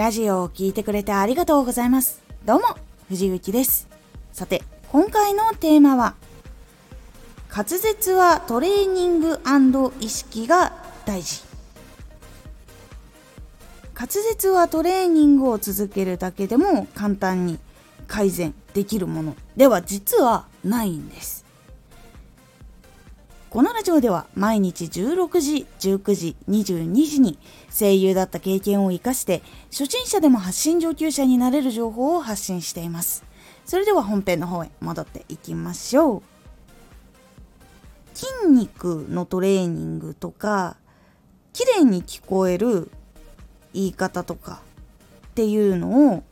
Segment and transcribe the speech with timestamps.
[0.00, 2.22] ラジオを聴いてくれてありがとうございます。
[2.46, 2.68] どうも、
[3.10, 3.86] 藤幸です。
[4.32, 6.14] さて、今回のテーマは、
[7.54, 9.38] 滑舌はトレーニング
[10.00, 10.72] 意識が
[11.04, 11.42] 大事。
[13.94, 17.58] 滑舌はトレーニングを続けるだけでも簡単に
[18.08, 21.44] 改善できるものでは実はないんです。
[23.50, 27.36] このラジオでは毎日16時、19時、22時に
[27.76, 29.42] 声優だった経験を活かして
[29.72, 33.24] 初心者でも発信上級者になれる情報を発信しています。
[33.64, 36.22] それでは本編の方へ戻っていきましょう。
[38.14, 40.76] 筋肉のトレーニングとか
[41.52, 42.88] 綺麗に聞こえる
[43.74, 44.62] 言い方とか
[45.26, 46.22] っていうのを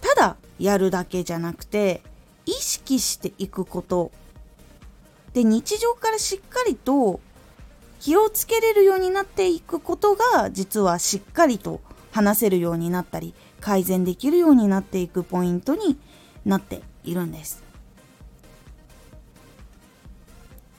[0.00, 2.02] ただやるだけじゃなくて
[2.44, 4.10] 意識していくこと
[5.32, 7.20] で日常からしっかりと
[8.00, 11.80] 気をつけれるようになっていくことが実はしっかりと
[12.12, 15.98] 話せるようになったり改善できるようになっていくポイントに
[16.44, 17.62] なっているんです。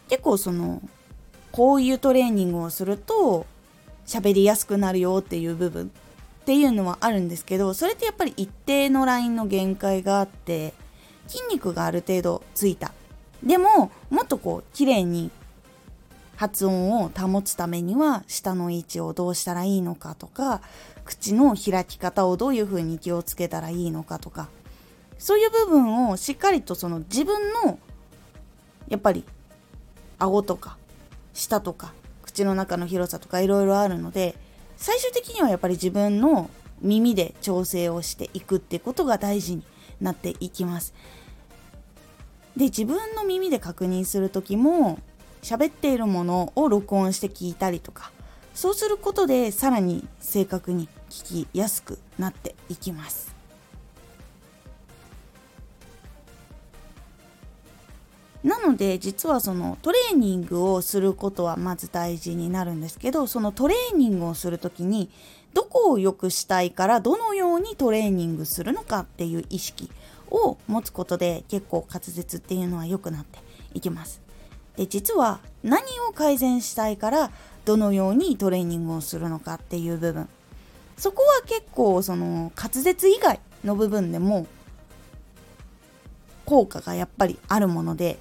[0.09, 0.81] 結構その
[1.53, 3.45] こういうトレーニングをすると
[4.05, 5.91] 喋りやすくなるよっていう部分
[6.41, 10.73] っていうのはあるんですけどそれってやっぱり一定のラインの限界があって
[11.27, 12.91] 筋肉がある程度ついた。
[13.43, 15.31] でももっとこう綺麗に
[16.35, 20.61] 発音を保つためには舌の位置をどうしたらいいのかとか
[21.05, 24.49] 口の開き方をどういうふうに気をつけたらいいのかとか
[25.19, 27.77] そういう部分をしっかりとその自分の
[28.89, 29.23] やっぱり
[30.17, 30.77] 顎とか
[31.33, 34.35] 舌とか口の中の広さとかいろいろあるので
[34.77, 36.49] 最終的にはやっぱり自分の
[36.81, 39.63] 耳で調整をしていくってことが大事に
[39.99, 40.95] なっていきます。
[42.55, 44.99] で自分の耳で確認する時も
[45.41, 48.11] 喋っているものを録音して聞いたりとか
[48.53, 53.41] そうすることでさらに正確に聞きやすくなっていきます。
[58.43, 65.11] なので実はそのトレーニングをすることはまず大事になるんですけどそのトレーニングをする時に
[65.53, 69.91] どこを良くしたいからどのようにトレーニングするのかっていう意識
[70.31, 73.39] を持つことで結構滑舌っていうのは良くなって
[73.73, 74.21] いきます。
[74.75, 77.31] で実は何を改善したいから
[77.65, 80.27] どのようにトレーニングをするのかっていう部分
[80.97, 84.47] そこは結構その滑舌以外の部分でも
[86.45, 88.17] 効果がやっぱりあるもので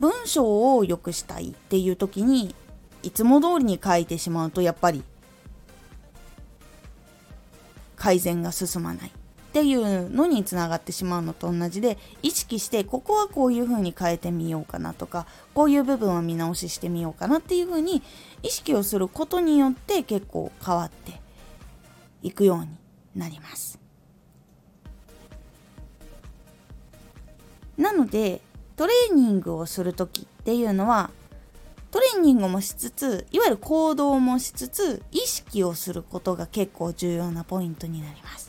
[0.00, 2.54] 文章を良くしたいっていう時に
[3.02, 5.02] いつも通りに書いてしまうとやっぱり
[7.96, 9.12] 改善が進まない
[9.58, 18.00] っていうのにつながってしまうのと同じで意識してここはこういう風に変えてみようかなとかこういう部分を見直ししてみようかなっていう風に
[18.44, 21.20] 意識をすることによって結構変わって
[22.22, 22.68] いくように
[23.16, 23.80] なります。
[27.76, 28.40] なので
[28.76, 31.10] トレーニングをする時っていうのは
[31.90, 38.47] トレーニングもしつついわゆる行動もしつつ意識をすることが結構重要なポイントになります。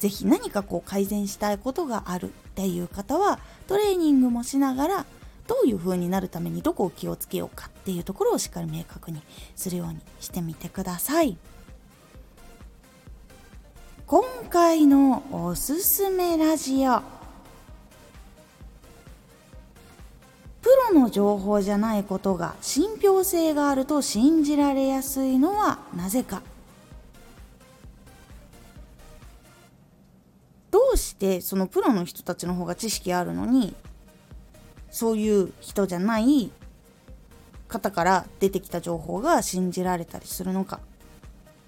[0.00, 3.38] ぜひ何かこう改善したいことがあるっていう方は
[3.68, 5.06] トレーニングもしながら
[5.46, 9.20] どういう風になるためにどこを気をつけようかっていうところをしっかり明確に
[9.54, 11.36] するようにしてみてください。
[14.06, 17.00] 今回のおすすめラジオ
[20.62, 26.42] プロの情報じゃないことが信憑性があると信じられやすいのはなぜか
[31.20, 33.74] うしてそのプロの人たちの方が知識あるのに
[34.90, 36.50] そういう人じゃない
[37.68, 40.80] 方から出てきた情報が信じられたりするのか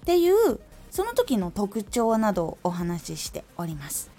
[0.01, 0.59] っていう
[0.91, 4.11] その時の特徴などをお話ししております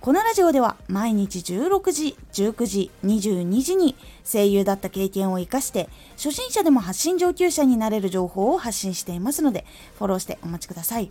[0.00, 9.64] このラジオでは毎日16時、19時、22時に声優だった経験を活かして初心者でも発信上級者になれる情報を発信していますので
[9.96, 11.10] フォローしてお待ちください。